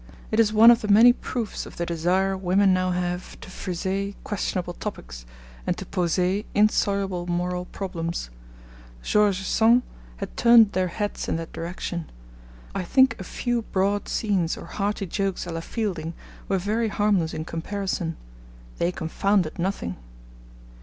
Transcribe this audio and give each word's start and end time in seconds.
It 0.31 0.39
is 0.39 0.51
one 0.51 0.71
of 0.71 0.81
the 0.81 0.87
many 0.87 1.13
proofs 1.13 1.67
of 1.67 1.77
the 1.77 1.85
desire 1.85 2.35
women 2.35 2.73
now 2.73 2.89
have 2.89 3.39
to 3.39 3.51
friser 3.51 4.15
questionable 4.23 4.73
topics, 4.73 5.27
and 5.67 5.77
to 5.77 5.85
poser 5.85 6.41
insoluble 6.55 7.27
moral 7.27 7.65
problems. 7.65 8.31
George 9.03 9.43
Sand 9.43 9.83
has 10.17 10.27
turned 10.35 10.71
their 10.71 10.87
heads 10.87 11.27
in 11.27 11.35
that 11.35 11.53
direction. 11.53 12.09
I 12.73 12.83
think 12.83 13.15
a 13.19 13.23
few 13.23 13.61
broad 13.61 14.07
scenes 14.09 14.57
or 14.57 14.65
hearty 14.65 15.05
jokes 15.05 15.45
a 15.45 15.51
la 15.51 15.59
Fielding 15.61 16.15
were 16.49 16.57
very 16.57 16.87
harmless 16.87 17.31
in 17.35 17.45
comparison. 17.45 18.17
They 18.79 18.91
confounded 18.91 19.59
nothing. 19.59 19.97